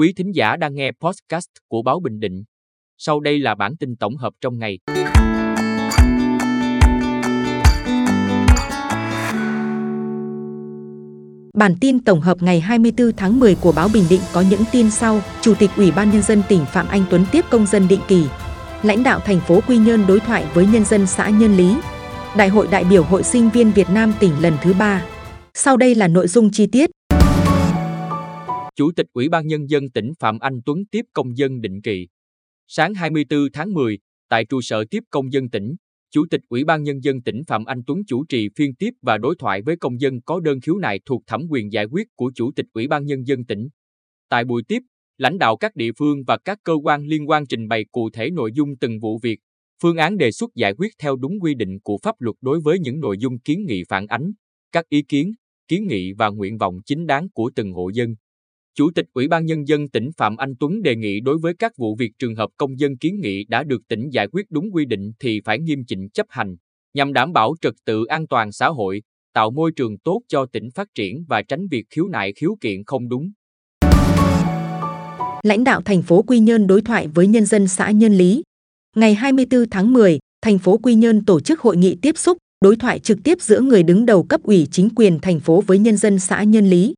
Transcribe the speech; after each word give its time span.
Quý 0.00 0.12
thính 0.16 0.32
giả 0.34 0.56
đang 0.56 0.74
nghe 0.74 0.92
podcast 1.00 1.46
của 1.68 1.82
Báo 1.82 2.00
Bình 2.00 2.20
Định. 2.20 2.44
Sau 2.98 3.20
đây 3.20 3.38
là 3.38 3.54
bản 3.54 3.76
tin 3.76 3.96
tổng 3.96 4.16
hợp 4.16 4.32
trong 4.40 4.58
ngày. 4.58 4.78
Bản 11.54 11.74
tin 11.80 12.04
tổng 12.04 12.20
hợp 12.20 12.42
ngày 12.42 12.60
24 12.60 13.12
tháng 13.16 13.40
10 13.40 13.54
của 13.54 13.72
báo 13.72 13.88
Bình 13.94 14.04
Định 14.10 14.20
có 14.32 14.44
những 14.50 14.60
tin 14.72 14.90
sau. 14.90 15.20
Chủ 15.40 15.54
tịch 15.58 15.70
Ủy 15.76 15.92
ban 15.92 16.10
Nhân 16.10 16.22
dân 16.22 16.42
tỉnh 16.48 16.64
Phạm 16.72 16.88
Anh 16.88 17.04
Tuấn 17.10 17.24
tiếp 17.32 17.44
công 17.50 17.66
dân 17.66 17.88
định 17.88 18.00
kỳ. 18.08 18.26
Lãnh 18.82 19.02
đạo 19.02 19.20
thành 19.20 19.40
phố 19.40 19.60
Quy 19.68 19.78
Nhơn 19.78 20.06
đối 20.08 20.20
thoại 20.20 20.46
với 20.54 20.66
nhân 20.66 20.84
dân 20.84 21.06
xã 21.06 21.28
Nhân 21.28 21.56
Lý. 21.56 21.76
Đại 22.36 22.48
hội 22.48 22.68
đại 22.70 22.84
biểu 22.84 23.04
Hội 23.04 23.22
sinh 23.22 23.50
viên 23.50 23.72
Việt 23.72 23.90
Nam 23.90 24.12
tỉnh 24.20 24.32
lần 24.42 24.54
thứ 24.62 24.74
ba. 24.78 25.04
Sau 25.54 25.76
đây 25.76 25.94
là 25.94 26.08
nội 26.08 26.28
dung 26.28 26.50
chi 26.50 26.66
tiết. 26.66 26.90
Chủ 28.80 28.92
tịch 28.96 29.06
Ủy 29.12 29.28
ban 29.28 29.46
Nhân 29.46 29.70
dân 29.70 29.90
tỉnh 29.90 30.12
Phạm 30.20 30.38
Anh 30.38 30.60
Tuấn 30.66 30.84
tiếp 30.90 31.04
công 31.12 31.36
dân 31.36 31.60
định 31.60 31.82
kỳ. 31.82 32.08
Sáng 32.66 32.94
24 32.94 33.40
tháng 33.52 33.74
10, 33.74 33.98
tại 34.28 34.44
trụ 34.44 34.60
sở 34.60 34.84
tiếp 34.90 35.02
công 35.10 35.32
dân 35.32 35.50
tỉnh, 35.50 35.74
Chủ 36.10 36.26
tịch 36.30 36.40
Ủy 36.48 36.64
ban 36.64 36.82
Nhân 36.82 37.04
dân 37.04 37.22
tỉnh 37.22 37.42
Phạm 37.46 37.64
Anh 37.64 37.82
Tuấn 37.86 38.04
chủ 38.06 38.24
trì 38.24 38.48
phiên 38.56 38.74
tiếp 38.74 38.90
và 39.02 39.18
đối 39.18 39.36
thoại 39.38 39.62
với 39.62 39.76
công 39.76 40.00
dân 40.00 40.20
có 40.20 40.40
đơn 40.40 40.60
khiếu 40.60 40.76
nại 40.76 41.00
thuộc 41.06 41.22
thẩm 41.26 41.46
quyền 41.50 41.72
giải 41.72 41.84
quyết 41.84 42.06
của 42.16 42.32
Chủ 42.34 42.50
tịch 42.56 42.66
Ủy 42.72 42.88
ban 42.88 43.06
Nhân 43.06 43.26
dân 43.26 43.44
tỉnh. 43.44 43.68
Tại 44.28 44.44
buổi 44.44 44.62
tiếp, 44.68 44.82
lãnh 45.18 45.38
đạo 45.38 45.56
các 45.56 45.76
địa 45.76 45.92
phương 45.98 46.24
và 46.26 46.38
các 46.44 46.58
cơ 46.64 46.74
quan 46.84 47.06
liên 47.06 47.28
quan 47.28 47.46
trình 47.46 47.68
bày 47.68 47.84
cụ 47.92 48.10
thể 48.10 48.30
nội 48.30 48.52
dung 48.54 48.76
từng 48.76 49.00
vụ 49.00 49.18
việc, 49.22 49.40
phương 49.82 49.96
án 49.96 50.16
đề 50.16 50.30
xuất 50.30 50.50
giải 50.54 50.74
quyết 50.74 50.92
theo 50.98 51.16
đúng 51.16 51.32
quy 51.40 51.54
định 51.54 51.80
của 51.82 51.98
pháp 52.02 52.14
luật 52.18 52.36
đối 52.40 52.60
với 52.60 52.78
những 52.78 53.00
nội 53.00 53.18
dung 53.18 53.38
kiến 53.38 53.64
nghị 53.66 53.82
phản 53.88 54.06
ánh, 54.06 54.32
các 54.72 54.88
ý 54.88 55.02
kiến, 55.02 55.32
kiến 55.68 55.86
nghị 55.86 56.12
và 56.12 56.28
nguyện 56.28 56.58
vọng 56.58 56.76
chính 56.86 57.06
đáng 57.06 57.28
của 57.34 57.50
từng 57.54 57.72
hộ 57.72 57.88
dân. 57.88 58.14
Chủ 58.80 58.90
tịch 58.94 59.06
Ủy 59.14 59.28
ban 59.28 59.46
Nhân 59.46 59.68
dân 59.68 59.88
tỉnh 59.88 60.10
Phạm 60.16 60.36
Anh 60.36 60.54
Tuấn 60.60 60.82
đề 60.82 60.96
nghị 60.96 61.20
đối 61.20 61.38
với 61.38 61.54
các 61.58 61.72
vụ 61.76 61.94
việc 61.94 62.10
trường 62.18 62.34
hợp 62.34 62.50
công 62.56 62.78
dân 62.78 62.96
kiến 62.96 63.20
nghị 63.20 63.44
đã 63.44 63.62
được 63.64 63.88
tỉnh 63.88 64.08
giải 64.10 64.26
quyết 64.32 64.50
đúng 64.50 64.64
quy 64.72 64.84
định 64.84 65.12
thì 65.20 65.40
phải 65.44 65.58
nghiêm 65.58 65.84
chỉnh 65.86 66.08
chấp 66.08 66.26
hành, 66.28 66.56
nhằm 66.94 67.12
đảm 67.12 67.32
bảo 67.32 67.54
trật 67.60 67.74
tự 67.84 68.04
an 68.04 68.26
toàn 68.26 68.52
xã 68.52 68.68
hội, 68.68 69.02
tạo 69.34 69.50
môi 69.50 69.72
trường 69.72 69.98
tốt 69.98 70.20
cho 70.28 70.46
tỉnh 70.46 70.70
phát 70.74 70.88
triển 70.94 71.24
và 71.28 71.42
tránh 71.42 71.66
việc 71.70 71.84
khiếu 71.90 72.08
nại 72.08 72.32
khiếu 72.32 72.56
kiện 72.60 72.84
không 72.84 73.08
đúng. 73.08 73.30
Lãnh 75.42 75.64
đạo 75.64 75.80
thành 75.84 76.02
phố 76.02 76.22
Quy 76.22 76.38
Nhơn 76.38 76.66
đối 76.66 76.82
thoại 76.82 77.08
với 77.14 77.26
nhân 77.26 77.46
dân 77.46 77.68
xã 77.68 77.90
Nhân 77.90 78.12
Lý. 78.12 78.42
Ngày 78.96 79.14
24 79.14 79.70
tháng 79.70 79.92
10, 79.92 80.18
thành 80.42 80.58
phố 80.58 80.78
Quy 80.78 80.94
Nhơn 80.94 81.24
tổ 81.24 81.40
chức 81.40 81.60
hội 81.60 81.76
nghị 81.76 81.96
tiếp 82.02 82.18
xúc, 82.18 82.38
đối 82.64 82.76
thoại 82.76 82.98
trực 82.98 83.18
tiếp 83.24 83.38
giữa 83.40 83.60
người 83.60 83.82
đứng 83.82 84.06
đầu 84.06 84.22
cấp 84.22 84.42
ủy 84.42 84.68
chính 84.70 84.88
quyền 84.96 85.18
thành 85.22 85.40
phố 85.40 85.62
với 85.66 85.78
nhân 85.78 85.96
dân 85.96 86.18
xã 86.18 86.42
Nhân 86.42 86.66
Lý. 86.66 86.94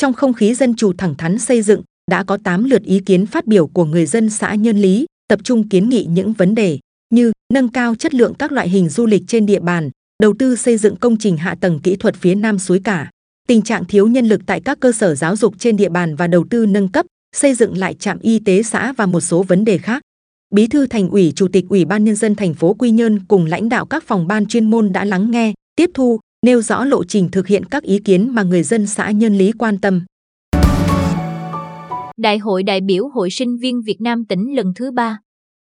Trong 0.00 0.12
không 0.12 0.32
khí 0.32 0.54
dân 0.54 0.74
chủ 0.74 0.92
thẳng 0.98 1.14
thắn 1.14 1.38
xây 1.38 1.62
dựng, 1.62 1.82
đã 2.10 2.24
có 2.24 2.38
8 2.44 2.64
lượt 2.64 2.82
ý 2.82 3.00
kiến 3.00 3.26
phát 3.26 3.46
biểu 3.46 3.66
của 3.66 3.84
người 3.84 4.06
dân 4.06 4.30
xã 4.30 4.54
Nhân 4.54 4.76
Lý, 4.76 5.06
tập 5.28 5.40
trung 5.44 5.68
kiến 5.68 5.88
nghị 5.88 6.04
những 6.10 6.32
vấn 6.32 6.54
đề 6.54 6.78
như 7.14 7.32
nâng 7.54 7.68
cao 7.68 7.94
chất 7.94 8.14
lượng 8.14 8.34
các 8.34 8.52
loại 8.52 8.68
hình 8.68 8.88
du 8.88 9.06
lịch 9.06 9.22
trên 9.26 9.46
địa 9.46 9.60
bàn, 9.60 9.90
đầu 10.22 10.34
tư 10.38 10.56
xây 10.56 10.76
dựng 10.76 10.96
công 10.96 11.16
trình 11.16 11.36
hạ 11.36 11.56
tầng 11.60 11.80
kỹ 11.82 11.96
thuật 11.96 12.16
phía 12.16 12.34
Nam 12.34 12.58
suối 12.58 12.80
cả, 12.84 13.10
tình 13.48 13.62
trạng 13.62 13.84
thiếu 13.84 14.08
nhân 14.08 14.26
lực 14.26 14.40
tại 14.46 14.60
các 14.60 14.80
cơ 14.80 14.92
sở 14.92 15.14
giáo 15.14 15.36
dục 15.36 15.54
trên 15.58 15.76
địa 15.76 15.88
bàn 15.88 16.16
và 16.16 16.26
đầu 16.26 16.44
tư 16.50 16.66
nâng 16.66 16.88
cấp, 16.88 17.06
xây 17.36 17.54
dựng 17.54 17.78
lại 17.78 17.94
trạm 17.94 18.18
y 18.18 18.38
tế 18.38 18.62
xã 18.62 18.92
và 18.92 19.06
một 19.06 19.20
số 19.20 19.42
vấn 19.42 19.64
đề 19.64 19.78
khác. 19.78 20.02
Bí 20.54 20.66
thư 20.66 20.86
Thành 20.86 21.10
ủy, 21.10 21.32
Chủ 21.36 21.48
tịch 21.48 21.64
Ủy 21.68 21.84
ban 21.84 22.04
nhân 22.04 22.16
dân 22.16 22.34
thành 22.34 22.54
phố 22.54 22.74
Quy 22.74 22.90
Nhơn 22.90 23.20
cùng 23.28 23.46
lãnh 23.46 23.68
đạo 23.68 23.86
các 23.86 24.04
phòng 24.06 24.26
ban 24.26 24.46
chuyên 24.46 24.70
môn 24.70 24.92
đã 24.92 25.04
lắng 25.04 25.30
nghe, 25.30 25.52
tiếp 25.76 25.90
thu, 25.94 26.20
nêu 26.46 26.62
rõ 26.62 26.84
lộ 26.84 27.04
trình 27.04 27.28
thực 27.32 27.46
hiện 27.46 27.64
các 27.64 27.82
ý 27.82 27.98
kiến 27.98 28.34
mà 28.34 28.42
người 28.42 28.62
dân 28.62 28.86
xã 28.86 29.10
Nhân 29.10 29.34
Lý 29.34 29.52
quan 29.58 29.78
tâm. 29.78 30.04
Đại 32.16 32.38
hội 32.38 32.62
đại 32.62 32.80
biểu 32.80 33.08
Hội 33.08 33.30
sinh 33.30 33.56
viên 33.56 33.82
Việt 33.82 34.00
Nam 34.00 34.24
tỉnh 34.24 34.56
lần 34.56 34.72
thứ 34.76 34.90
ba. 34.90 35.18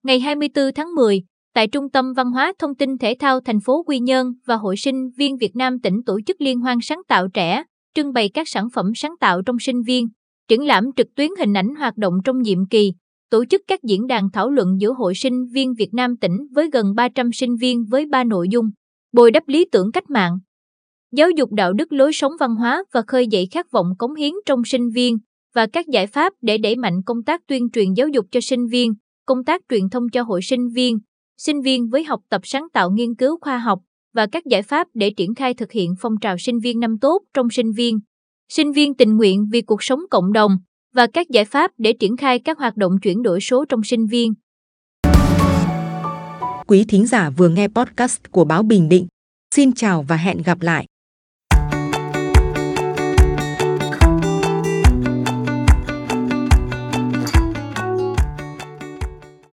Ngày 0.03 0.19
24 0.19 0.65
tháng 0.75 0.95
10, 0.95 1.23
tại 1.53 1.67
Trung 1.67 1.89
tâm 1.89 2.13
Văn 2.13 2.31
hóa 2.31 2.53
Thông 2.59 2.75
tin 2.75 2.97
Thể 2.97 3.15
thao 3.19 3.39
thành 3.39 3.59
phố 3.59 3.83
Quy 3.87 3.99
Nhơn 3.99 4.33
và 4.45 4.55
Hội 4.55 4.77
sinh 4.77 5.09
viên 5.17 5.37
Việt 5.37 5.55
Nam 5.55 5.79
tỉnh 5.79 6.03
tổ 6.05 6.19
chức 6.25 6.41
liên 6.41 6.59
hoan 6.59 6.77
sáng 6.81 7.01
tạo 7.07 7.27
trẻ, 7.27 7.63
trưng 7.95 8.13
bày 8.13 8.29
các 8.29 8.47
sản 8.49 8.67
phẩm 8.73 8.91
sáng 8.95 9.15
tạo 9.19 9.41
trong 9.41 9.59
sinh 9.59 9.81
viên, 9.81 10.07
triển 10.47 10.65
lãm 10.65 10.83
trực 10.95 11.07
tuyến 11.15 11.29
hình 11.39 11.53
ảnh 11.53 11.75
hoạt 11.75 11.97
động 11.97 12.13
trong 12.23 12.41
nhiệm 12.41 12.67
kỳ, 12.67 12.93
tổ 13.29 13.45
chức 13.45 13.61
các 13.67 13.79
diễn 13.83 14.07
đàn 14.07 14.29
thảo 14.33 14.49
luận 14.49 14.67
giữa 14.79 14.93
Hội 14.93 15.15
sinh 15.15 15.45
viên 15.53 15.73
Việt 15.73 15.93
Nam 15.93 16.17
tỉnh 16.17 16.37
với 16.55 16.69
gần 16.73 16.95
300 16.95 17.31
sinh 17.31 17.55
viên 17.55 17.85
với 17.85 18.05
ba 18.05 18.23
nội 18.23 18.47
dung: 18.49 18.65
bồi 19.13 19.31
đắp 19.31 19.43
lý 19.47 19.65
tưởng 19.71 19.91
cách 19.91 20.09
mạng, 20.09 20.39
giáo 21.11 21.29
dục 21.29 21.51
đạo 21.51 21.73
đức 21.73 21.93
lối 21.93 22.13
sống 22.13 22.31
văn 22.39 22.55
hóa 22.55 22.83
và 22.93 23.01
khơi 23.07 23.27
dậy 23.27 23.47
khát 23.51 23.71
vọng 23.71 23.87
cống 23.97 24.15
hiến 24.15 24.33
trong 24.45 24.61
sinh 24.65 24.89
viên 24.89 25.17
và 25.55 25.67
các 25.73 25.87
giải 25.87 26.07
pháp 26.07 26.33
để 26.41 26.57
đẩy 26.57 26.75
mạnh 26.75 27.01
công 27.05 27.23
tác 27.23 27.41
tuyên 27.47 27.69
truyền 27.73 27.93
giáo 27.93 28.07
dục 28.07 28.25
cho 28.31 28.41
sinh 28.41 28.67
viên, 28.67 28.93
công 29.25 29.43
tác 29.43 29.61
truyền 29.69 29.89
thông 29.89 30.09
cho 30.09 30.23
hội 30.23 30.41
sinh 30.41 30.69
viên, 30.69 30.97
sinh 31.37 31.61
viên 31.61 31.89
với 31.89 32.03
học 32.03 32.21
tập 32.29 32.41
sáng 32.43 32.67
tạo 32.73 32.91
nghiên 32.91 33.15
cứu 33.15 33.37
khoa 33.41 33.57
học 33.57 33.79
và 34.13 34.27
các 34.31 34.43
giải 34.45 34.61
pháp 34.61 34.87
để 34.93 35.09
triển 35.17 35.35
khai 35.35 35.53
thực 35.53 35.71
hiện 35.71 35.93
phong 35.99 36.13
trào 36.21 36.35
sinh 36.39 36.59
viên 36.59 36.79
năm 36.79 36.97
tốt 37.01 37.21
trong 37.33 37.49
sinh 37.49 37.71
viên, 37.71 37.99
sinh 38.49 38.71
viên 38.71 38.93
tình 38.93 39.17
nguyện 39.17 39.47
vì 39.51 39.61
cuộc 39.61 39.83
sống 39.83 39.99
cộng 40.11 40.33
đồng 40.33 40.51
và 40.93 41.07
các 41.07 41.29
giải 41.29 41.45
pháp 41.45 41.71
để 41.77 41.93
triển 41.93 42.17
khai 42.17 42.39
các 42.39 42.57
hoạt 42.57 42.77
động 42.77 42.91
chuyển 43.01 43.21
đổi 43.21 43.41
số 43.41 43.65
trong 43.65 43.83
sinh 43.83 44.07
viên. 44.07 44.33
Quý 46.67 46.85
thính 46.87 47.05
giả 47.05 47.29
vừa 47.29 47.49
nghe 47.49 47.67
podcast 47.67 48.19
của 48.31 48.45
báo 48.45 48.63
Bình 48.63 48.89
Định. 48.89 49.07
Xin 49.55 49.73
chào 49.73 50.05
và 50.07 50.15
hẹn 50.15 50.41
gặp 50.41 50.61
lại. 50.61 50.85